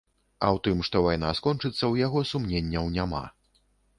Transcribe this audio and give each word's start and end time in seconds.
А 0.45 0.47
ў 0.55 0.61
тым, 0.67 0.79
што 0.87 1.01
вайна 1.07 1.33
скончыцца, 1.41 1.83
у 1.91 1.95
яго 2.01 2.23
сумненняў 2.31 2.89
няма. 2.99 3.21